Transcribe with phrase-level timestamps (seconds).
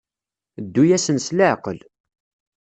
[0.65, 1.79] Ddu-asen s leɛqel.